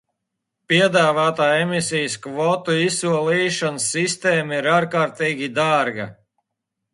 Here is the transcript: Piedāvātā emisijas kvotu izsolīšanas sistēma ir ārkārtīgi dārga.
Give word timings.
Piedāvātā 0.71 1.49
emisijas 1.65 2.15
kvotu 2.23 2.77
izsolīšanas 2.85 3.85
sistēma 3.97 4.59
ir 4.63 4.71
ārkārtīgi 4.79 5.53
dārga. 5.61 6.11